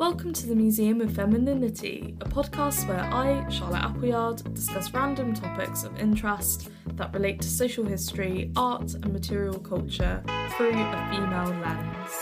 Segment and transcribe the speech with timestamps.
[0.00, 5.84] Welcome to the Museum of Femininity, a podcast where I, Charlotte Appleyard, discuss random topics
[5.84, 10.22] of interest that relate to social history, art, and material culture
[10.56, 12.12] through a female lens.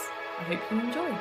[0.40, 1.18] I hope you enjoy.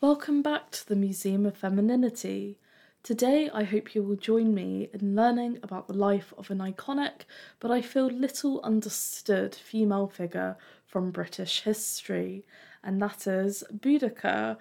[0.00, 2.60] Welcome back to the Museum of Femininity.
[3.02, 7.22] Today, I hope you will join me in learning about the life of an iconic
[7.58, 10.56] but I feel little understood female figure
[10.86, 12.46] from British history,
[12.84, 14.58] and that is Boudicca,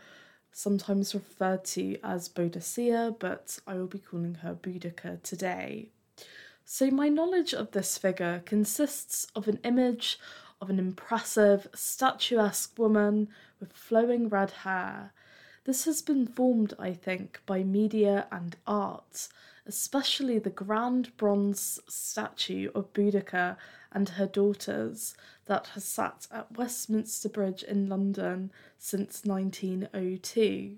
[0.56, 5.90] sometimes referred to as Boadicea, but I will be calling her Boudica today.
[6.64, 10.18] So, my knowledge of this figure consists of an image
[10.62, 13.28] of an impressive, statuesque woman
[13.60, 15.12] with flowing red hair.
[15.66, 19.28] This has been formed, I think, by media and art,
[19.66, 23.58] especially the grand bronze statue of Boudica
[23.92, 30.78] and her daughters that has sat at Westminster Bridge in London since 1902.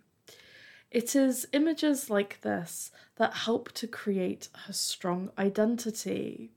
[0.89, 6.51] It is images like this that help to create her strong identity.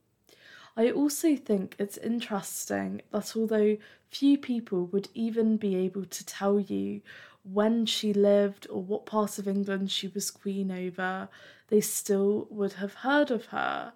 [0.77, 3.77] I also think it's interesting that although
[4.07, 7.01] few people would even be able to tell you
[7.43, 11.27] when she lived or what part of England she was queen over,
[11.67, 13.93] they still would have heard of her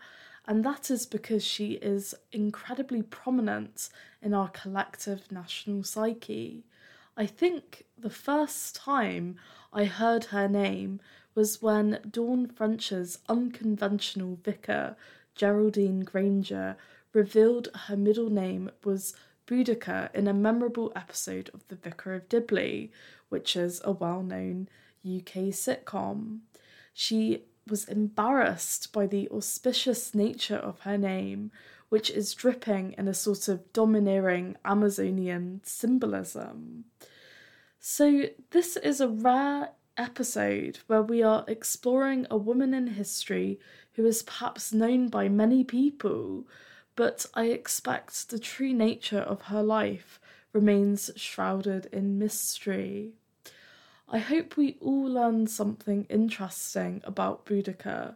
[0.47, 3.89] and that is because she is incredibly prominent
[4.21, 6.63] in our collective national psyche.
[7.17, 9.37] I think the first time
[9.73, 10.99] I heard her name
[11.33, 14.95] was when Dawn French's unconventional vicar,
[15.35, 16.77] Geraldine Granger,
[17.13, 19.13] revealed her middle name was
[19.47, 22.91] Boudica in a memorable episode of The Vicar of Dibley,
[23.29, 24.67] which is a well known
[25.05, 26.39] UK sitcom.
[26.93, 31.51] She was embarrassed by the auspicious nature of her name,
[31.89, 36.85] which is dripping in a sort of domineering Amazonian symbolism.
[37.79, 43.59] So, this is a rare episode where we are exploring a woman in history
[43.93, 46.45] who is perhaps known by many people,
[46.95, 50.19] but I expect the true nature of her life
[50.53, 53.13] remains shrouded in mystery.
[54.07, 58.15] I hope we all learned something interesting about Boudica,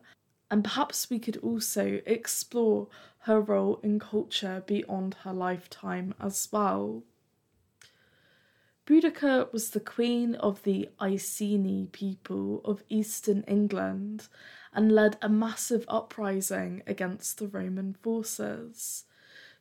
[0.52, 2.88] and perhaps we could also explore
[3.24, 7.04] her role in culture beyond her lifetime as well.
[8.86, 14.28] Boudica was the queen of the Iceni people of eastern England
[14.74, 19.06] and led a massive uprising against the Roman forces.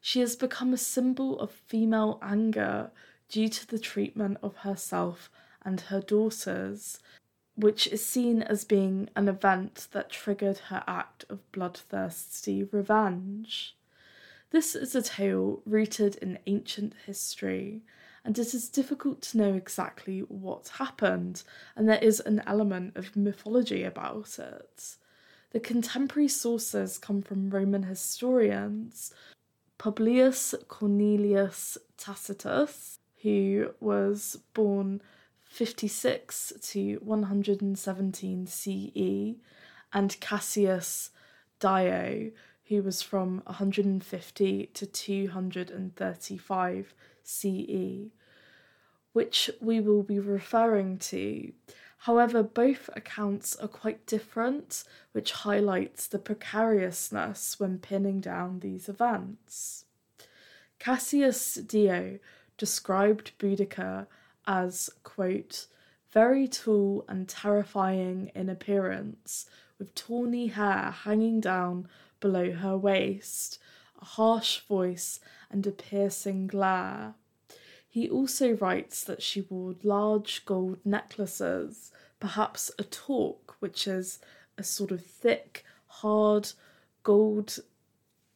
[0.00, 2.90] She has become a symbol of female anger
[3.28, 5.30] due to the treatment of herself
[5.68, 6.98] and her daughters,
[7.54, 13.76] which is seen as being an event that triggered her act of bloodthirsty revenge.
[14.50, 17.82] This is a tale rooted in ancient history,
[18.24, 21.42] and it is difficult to know exactly what happened,
[21.76, 24.96] and there is an element of mythology about it.
[25.50, 29.12] The contemporary sources come from Roman historians.
[29.76, 35.02] Publius Cornelius Tacitus, who was born
[35.58, 39.34] 56 to 117 CE,
[39.92, 41.10] and Cassius
[41.58, 42.30] Dio,
[42.68, 48.12] who was from 150 to 235 CE,
[49.12, 51.52] which we will be referring to.
[52.02, 59.86] However, both accounts are quite different, which highlights the precariousness when pinning down these events.
[60.78, 62.20] Cassius Dio
[62.56, 64.06] described Boudica
[64.48, 65.66] as, quote,
[66.10, 69.46] very tall and terrifying in appearance,
[69.78, 71.86] with tawny hair hanging down
[72.18, 73.58] below her waist,
[74.00, 75.20] a harsh voice,
[75.50, 77.14] and a piercing glare.
[77.86, 84.18] He also writes that she wore large gold necklaces, perhaps a torque, which is
[84.56, 86.52] a sort of thick, hard
[87.02, 87.58] gold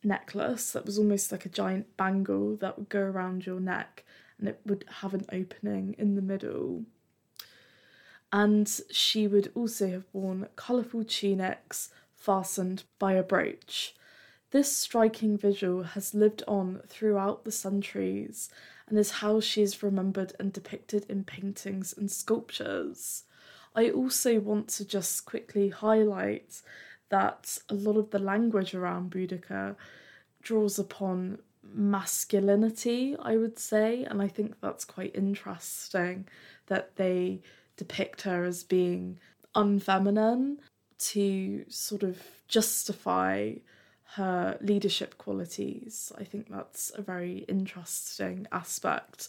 [0.05, 4.05] necklace that was almost like a giant bangle that would go around your neck
[4.43, 6.83] and it would have an opening in the middle.
[8.33, 13.95] And she would also have worn colourful tunics fastened by a brooch.
[14.51, 18.51] This striking visual has lived on throughout the centuries
[18.89, 23.23] and is how she is remembered and depicted in paintings and sculptures.
[23.77, 26.63] I also want to just quickly highlight
[27.11, 29.77] that a lot of the language around Boudica
[30.43, 31.39] draws upon
[31.75, 36.27] masculinity, I would say, and I think that's quite interesting
[36.67, 37.43] that they
[37.77, 39.19] depict her as being
[39.55, 40.59] unfeminine
[40.99, 43.55] to sort of justify
[44.15, 46.13] her leadership qualities.
[46.19, 49.29] I think that's a very interesting aspect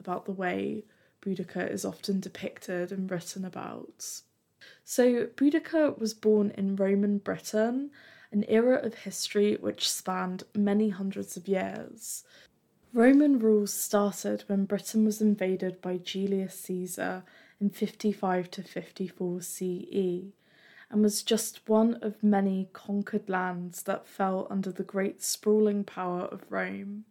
[0.00, 0.84] about the way
[1.24, 4.04] Boudicca is often depicted and written about.
[4.84, 7.90] So, Boudicca was born in Roman Britain,
[8.36, 12.22] an era of history which spanned many hundreds of years.
[12.92, 17.24] Roman rule started when Britain was invaded by Julius Caesar
[17.58, 20.34] in 55 to 54 CE
[20.90, 26.26] and was just one of many conquered lands that fell under the great sprawling power
[26.26, 27.06] of Rome.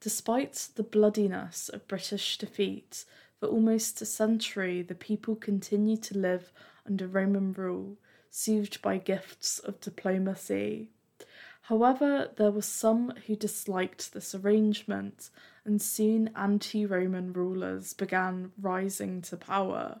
[0.00, 3.04] Despite the bloodiness of British defeat,
[3.38, 6.50] for almost a century the people continued to live
[6.86, 7.98] under Roman rule,
[8.36, 10.90] soothed by gifts of diplomacy.
[11.62, 15.30] However, there were some who disliked this arrangement,
[15.64, 20.00] and soon anti Roman rulers began rising to power.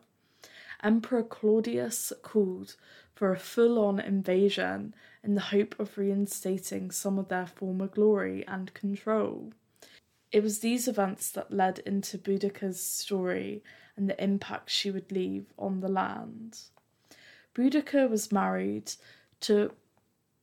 [0.82, 2.76] Emperor Claudius called
[3.14, 4.94] for a full on invasion
[5.24, 9.54] in the hope of reinstating some of their former glory and control.
[10.30, 13.64] It was these events that led into Boudicca's story
[13.96, 16.58] and the impact she would leave on the land.
[17.56, 18.92] Boudica was married
[19.40, 19.72] to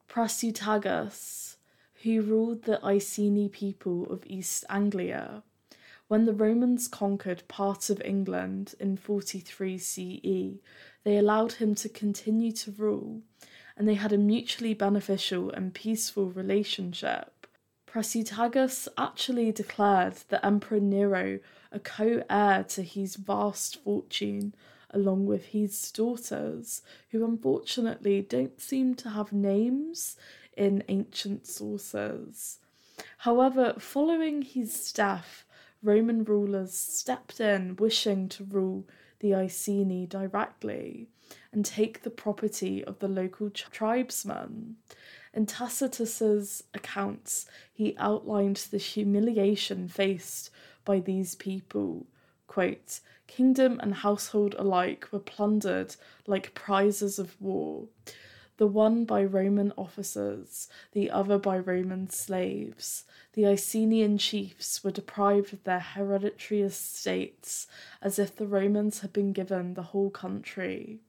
[0.10, 1.57] Prasutagus,
[2.01, 5.44] who ruled the Iceni people of East Anglia.
[6.07, 10.60] When the Romans conquered parts of England in 43 CE,
[11.04, 13.21] they allowed him to continue to rule,
[13.77, 17.45] and they had a mutually beneficial and peaceful relationship.
[17.86, 21.39] Prasutagus actually declared the Emperor Nero
[21.71, 24.56] a co heir to his vast fortune,
[24.93, 30.15] along with his daughters, who unfortunately don't seem to have names
[30.55, 32.59] in ancient sources.
[33.19, 35.43] However, following his death,
[35.81, 38.87] Roman rulers stepped in wishing to rule
[39.19, 41.07] the Iceni directly
[41.51, 44.75] and take the property of the local tribesmen.
[45.33, 50.51] In Tacitus's accounts, he outlined the humiliation faced
[50.85, 52.05] by these people.
[52.47, 55.95] Quote, Kingdom and household alike were plundered
[56.27, 57.87] like prizes of war
[58.57, 63.05] the one by Roman officers, the other by Roman slaves.
[63.33, 67.67] The Icenian chiefs were deprived of their hereditary estates,
[68.01, 70.99] as if the Romans had been given the whole country.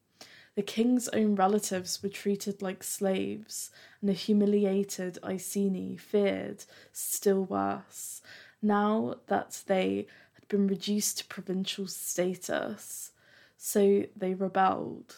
[0.55, 3.71] The king's own relatives were treated like slaves,
[4.01, 8.23] and the humiliated Iceni feared still worse,
[8.63, 10.07] now that they
[10.49, 13.13] been reduced to provincial status.
[13.57, 15.15] So they rebelled.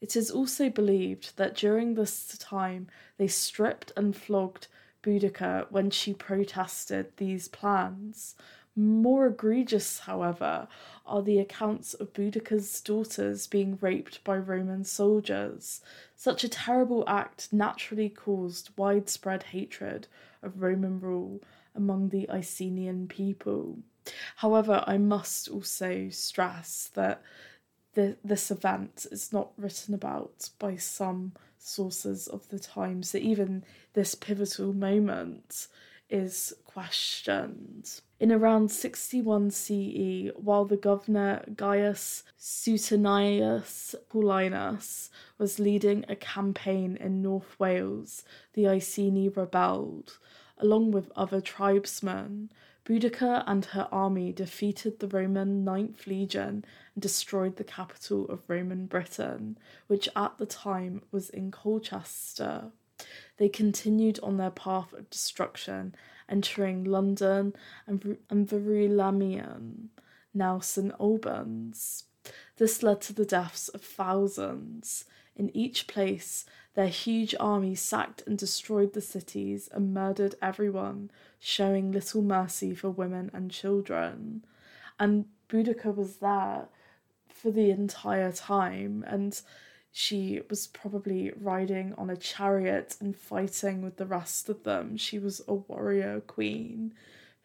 [0.00, 2.86] It is also believed that during this time
[3.16, 4.68] they stripped and flogged
[5.02, 8.34] Boudica when she protested these plans.
[8.76, 10.68] More egregious, however,
[11.04, 15.80] are the accounts of Boudica's daughters being raped by Roman soldiers.
[16.14, 20.06] Such a terrible act naturally caused widespread hatred
[20.42, 21.40] of Roman rule
[21.78, 23.78] among the Icenian people.
[24.36, 27.22] However, I must also stress that
[27.94, 33.02] the, this event is not written about by some sources of the time.
[33.02, 33.64] So even
[33.94, 35.68] this pivotal moment
[36.10, 38.00] is questioned.
[38.20, 47.22] In around 61 CE, while the governor Gaius Suetonius Paulinus was leading a campaign in
[47.22, 50.18] North Wales, the Iceni rebelled,
[50.58, 52.50] along with other tribesmen,
[52.84, 56.64] Boudica and her army defeated the Roman Ninth Legion
[56.94, 62.72] and destroyed the capital of Roman Britain, which at the time was in Colchester.
[63.36, 65.94] They continued on their path of destruction,
[66.28, 67.54] entering London
[67.86, 69.88] and, and Verulamium,
[70.32, 72.04] now St Albans.
[72.56, 75.04] This led to the deaths of thousands.
[75.38, 81.92] In each place, their huge army sacked and destroyed the cities and murdered everyone, showing
[81.92, 84.44] little mercy for women and children.
[84.98, 86.66] And Boudica was there
[87.28, 89.40] for the entire time, and
[89.92, 94.96] she was probably riding on a chariot and fighting with the rest of them.
[94.96, 96.94] She was a warrior queen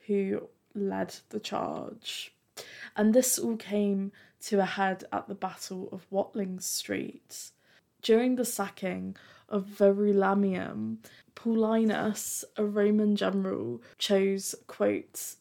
[0.07, 2.33] who led the charge.
[2.95, 7.51] And this all came to a head at the Battle of Watling Street.
[8.03, 9.15] During the sacking
[9.47, 10.97] of Verulamium,
[11.35, 15.35] Paulinus, a Roman general, chose, quote,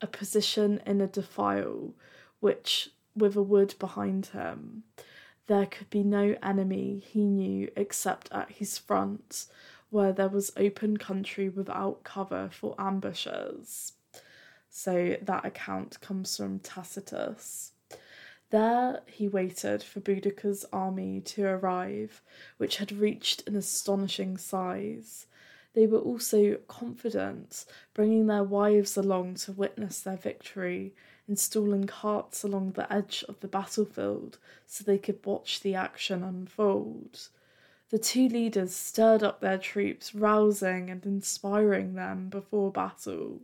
[0.00, 1.94] a position in a defile,
[2.40, 4.84] which, with a wood behind him,
[5.46, 9.46] there could be no enemy he knew except at his front,
[9.90, 13.92] where there was open country without cover for ambushes.
[14.70, 17.72] So that account comes from Tacitus.
[18.50, 22.22] There he waited for Boudica's army to arrive,
[22.58, 25.26] which had reached an astonishing size.
[25.74, 30.94] They were also confident, bringing their wives along to witness their victory
[31.28, 37.28] installing carts along the edge of the battlefield so they could watch the action unfold.
[37.90, 43.40] The two leaders stirred up their troops, rousing and inspiring them before battle.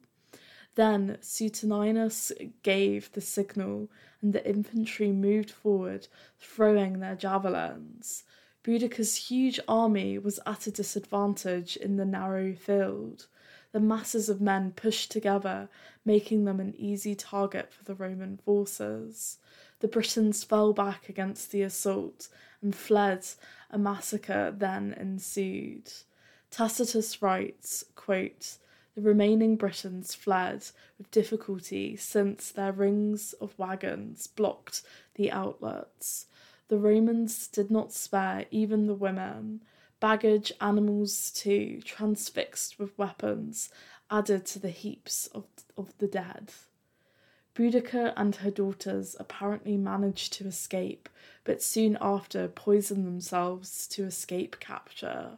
[0.75, 8.25] Then Suetonius gave the signal, and the infantry moved forward, throwing their javelins.
[8.63, 13.27] Boudicca's huge army was at a disadvantage in the narrow field.
[13.73, 15.69] The masses of men pushed together,
[16.05, 19.39] making them an easy target for the Roman forces.
[19.81, 22.29] The Britons fell back against the assault
[22.61, 23.27] and fled.
[23.71, 25.91] A massacre then ensued.
[26.51, 28.59] Tacitus writes, quote,
[28.95, 30.67] the remaining Britons fled
[30.99, 34.83] with difficulty since their rings of wagons blocked
[35.15, 36.27] the outlets.
[36.69, 39.63] The Romans did not spare even the women.
[40.01, 43.71] Baggage animals, too, transfixed with weapons,
[44.11, 45.45] added to the heaps of,
[45.77, 46.53] of the dead.
[47.55, 51.09] Boudicca and her daughters apparently managed to escape,
[51.45, 55.37] but soon after poisoned themselves to escape capture.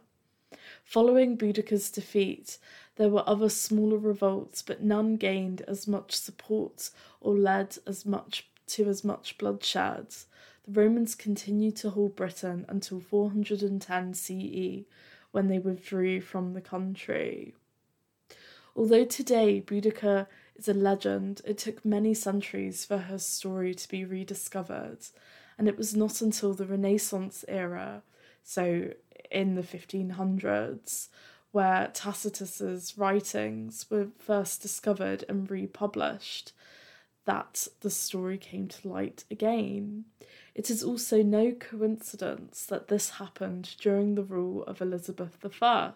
[0.85, 2.59] Following Boudicca's defeat,
[2.95, 8.47] there were other smaller revolts, but none gained as much support or led as much
[8.67, 10.07] to as much bloodshed.
[10.65, 14.85] The Romans continued to hold Britain until 410 CE,
[15.31, 17.55] when they withdrew from the country.
[18.75, 24.05] Although today Boudica is a legend, it took many centuries for her story to be
[24.05, 24.99] rediscovered,
[25.57, 28.03] and it was not until the Renaissance era,
[28.43, 28.91] so
[29.35, 31.09] in the 1500s,
[31.51, 36.53] where Tacitus's writings were first discovered and republished,
[37.25, 40.05] that the story came to light again.
[40.53, 45.91] It is also no coincidence that this happened during the rule of Elizabeth I,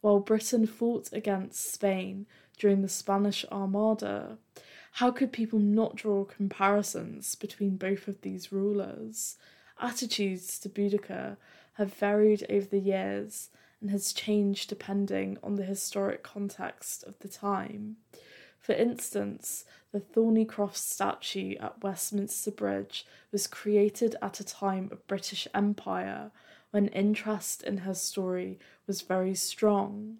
[0.00, 4.38] while Britain fought against Spain during the Spanish Armada.
[4.92, 9.36] How could people not draw comparisons between both of these rulers?
[9.78, 11.36] Attitudes to Boudica
[11.76, 17.28] have varied over the years, and has changed depending on the historic context of the
[17.28, 17.96] time.
[18.58, 25.46] For instance, the Thornycroft statue at Westminster Bridge was created at a time of British
[25.54, 26.32] Empire
[26.70, 30.16] when interest in her story was very strong.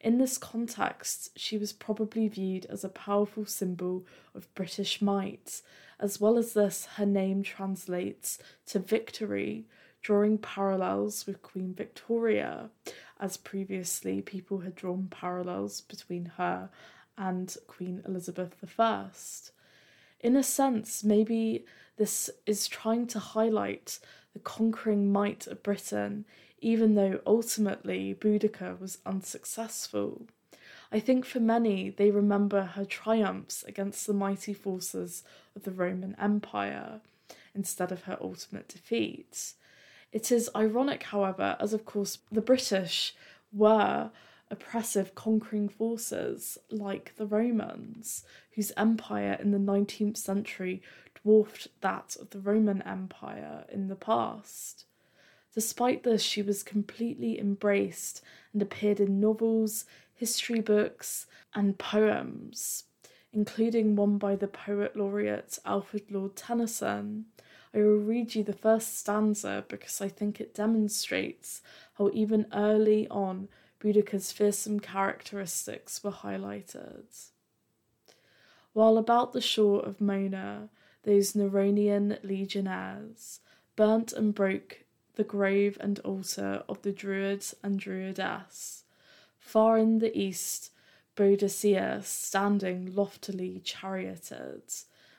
[0.00, 5.62] In this context, she was probably viewed as a powerful symbol of British might.
[5.98, 9.66] As well as this, her name translates to victory,
[10.06, 12.70] drawing parallels with Queen Victoria,
[13.18, 16.70] as previously people had drawn parallels between her
[17.18, 19.08] and Queen Elizabeth I.
[20.20, 21.64] In a sense, maybe
[21.96, 23.98] this is trying to highlight
[24.32, 26.24] the conquering might of Britain,
[26.60, 30.28] even though ultimately Boudica was unsuccessful.
[30.92, 35.24] I think for many, they remember her triumphs against the mighty forces
[35.56, 37.00] of the Roman Empire
[37.56, 39.54] instead of her ultimate defeat.
[40.12, 43.14] It is ironic, however, as of course the British
[43.52, 44.10] were
[44.50, 50.82] oppressive conquering forces like the Romans, whose empire in the 19th century
[51.22, 54.84] dwarfed that of the Roman Empire in the past.
[55.54, 58.22] Despite this, she was completely embraced
[58.52, 62.84] and appeared in novels, history books, and poems,
[63.32, 67.26] including one by the poet laureate Alfred Lord Tennyson.
[67.76, 71.60] I will read you the first stanza because I think it demonstrates
[71.98, 73.48] how even early on
[73.80, 77.04] Boudicca's fearsome characteristics were highlighted.
[78.72, 80.70] While about the shore of Mona,
[81.02, 83.40] those Neronian legionaries
[83.76, 84.84] burnt and broke
[85.16, 88.84] the grave and altar of the Druids and Druidess.
[89.38, 90.70] Far in the east,
[91.14, 94.62] Boadicea standing loftily charioted,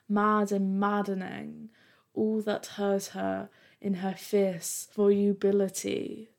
[0.09, 1.69] mad and maddening,
[2.17, 6.29] all that heard her in her fierce volubility,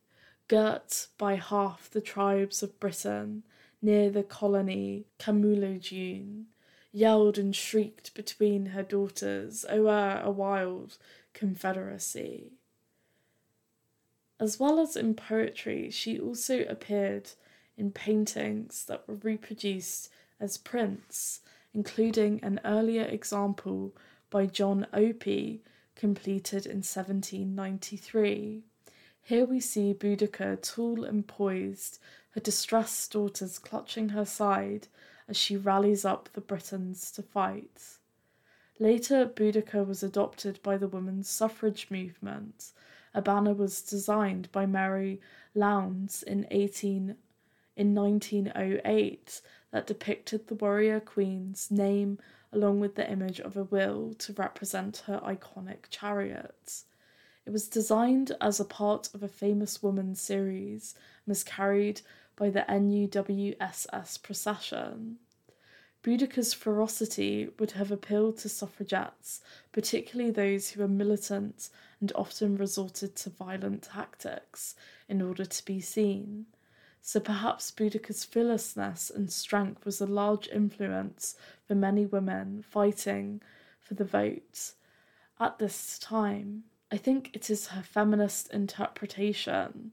[0.47, 3.43] girt by half the tribes of Britain
[3.81, 6.45] near the colony Camulodunum,
[6.91, 10.97] yelled and shrieked between her daughters o'er a wild
[11.33, 12.51] confederacy.
[14.39, 17.31] As well as in poetry, she also appeared
[17.77, 20.09] in paintings that were reproduced
[20.39, 21.41] as prints,
[21.73, 23.93] including an earlier example
[24.29, 25.61] by John Opie,
[25.99, 28.63] completed in 1793.
[29.21, 31.99] Here we see Boudica tall and poised,
[32.31, 34.87] her distressed daughters clutching her side
[35.27, 37.97] as she rallies up the Britons to fight.
[38.79, 42.71] Later, Boudica was adopted by the women's suffrage movement.
[43.13, 45.19] A banner was designed by Mary
[45.53, 47.17] Lowndes in 18
[47.75, 49.41] in 1908
[49.71, 52.19] that depicted the warrior queen's name
[52.51, 56.83] along with the image of a wheel to represent her iconic chariot.
[57.45, 60.93] It was designed as a part of a famous woman series
[61.25, 62.01] and was carried
[62.35, 65.17] by the NUWSS procession.
[66.01, 69.41] Boudica's ferocity would have appealed to suffragettes,
[69.73, 74.75] particularly those who were militant and often resorted to violent tactics
[75.09, 76.45] in order to be seen.
[77.01, 81.35] So perhaps Boudica's fearlessness and strength was a large influence
[81.67, 83.41] for many women fighting
[83.79, 84.73] for the vote
[85.39, 86.63] at this time.
[86.91, 89.91] I think it is her feminist interpretation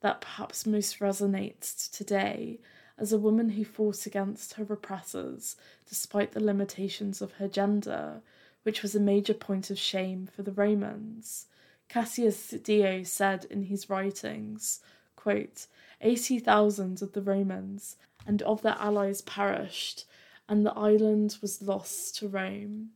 [0.00, 2.60] that perhaps most resonates today
[2.98, 5.56] as a woman who fought against her oppressors
[5.88, 8.22] despite the limitations of her gender,
[8.62, 11.46] which was a major point of shame for the Romans.
[11.88, 14.80] Cassius Dio said in his writings,
[15.26, 15.66] quote,
[16.02, 17.96] 80,000 of the Romans
[18.28, 20.04] and of their allies perished,
[20.48, 22.90] and the island was lost to Rome.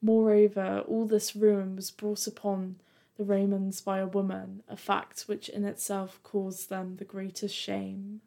[0.00, 2.76] Moreover, all this ruin was brought upon
[3.18, 8.22] the Romans by a woman, a fact which in itself caused them the greatest shame.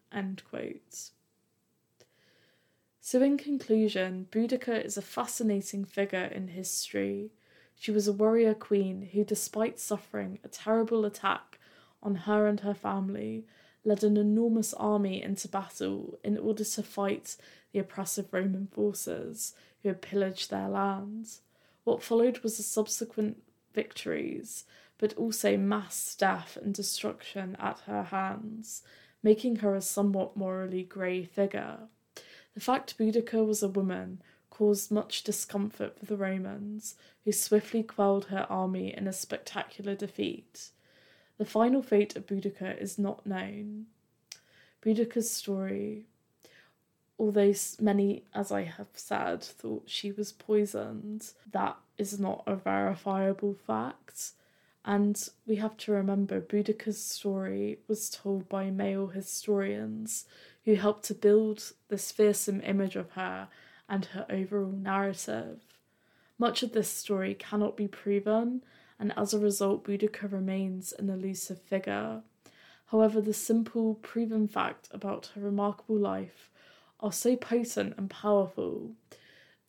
[3.02, 7.32] So, in conclusion, Boudica is a fascinating figure in history.
[7.76, 11.59] She was a warrior queen who, despite suffering a terrible attack
[12.02, 13.46] on her and her family,
[13.84, 17.36] led an enormous army into battle in order to fight
[17.72, 21.42] the oppressive Roman forces who had pillaged their lands.
[21.84, 23.42] What followed was the subsequent
[23.74, 24.66] victories,
[24.98, 28.84] but also mass death and destruction at her hands,
[29.24, 31.80] making her a somewhat morally grey figure.
[32.54, 38.26] The fact Boudica was a woman caused much discomfort for the Romans, who swiftly quelled
[38.26, 40.72] her army in a spectacular defeat.
[41.40, 43.86] The final fate of Boudica is not known.
[44.84, 46.06] Boudica's story,
[47.18, 53.56] although many, as I have said, thought she was poisoned, that is not a verifiable
[53.66, 54.32] fact.
[54.84, 60.26] And we have to remember Boudica's story was told by male historians
[60.66, 63.48] who helped to build this fearsome image of her
[63.88, 65.62] and her overall narrative.
[66.38, 68.62] Much of this story cannot be proven,
[69.00, 72.22] and as a result, Boudica remains an elusive figure.
[72.88, 76.50] However, the simple, proven fact about her remarkable life
[77.00, 78.92] are so potent and powerful,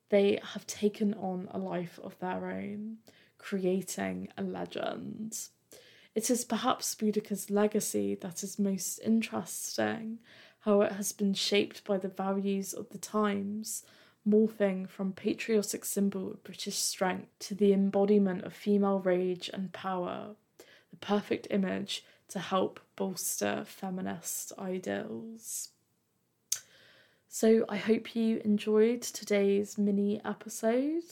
[0.08, 2.96] they have taken on a life of their own,
[3.38, 5.38] creating a legend.
[6.14, 10.18] It is perhaps Boudica's legacy that is most interesting,
[10.60, 13.84] how it has been shaped by the values of the times
[14.28, 20.34] morphing from patriotic symbol of British strength to the embodiment of female rage and power,
[20.90, 25.70] the perfect image to help bolster feminist ideals.
[27.28, 31.04] So, I hope you enjoyed today's mini episode.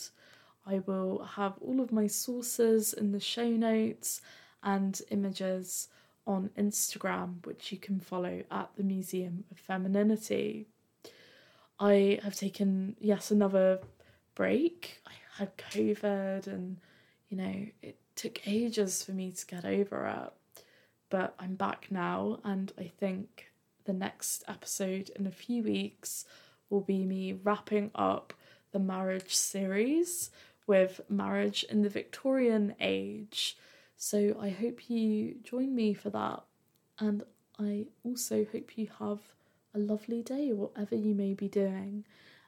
[0.67, 4.21] I will have all of my sources in the show notes
[4.63, 5.89] and images
[6.27, 10.67] on Instagram, which you can follow at the Museum of Femininity.
[11.81, 13.81] I have taken, yes, another
[14.35, 15.01] break.
[15.07, 16.79] I had COVID and,
[17.29, 20.63] you know, it took ages for me to get over it.
[21.11, 23.51] But I'm back now, and I think
[23.85, 26.27] the next episode in a few weeks
[26.69, 28.35] will be me wrapping up
[28.73, 30.31] the marriage series
[30.67, 33.57] with marriage in the Victorian age.
[33.97, 36.45] So I hope you join me for that,
[36.99, 37.23] and
[37.59, 39.21] I also hope you have
[39.79, 42.05] a lovely day, whatever you may be doing,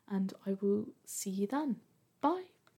[0.08, 1.76] and I will see you then.
[2.20, 2.44] Bye.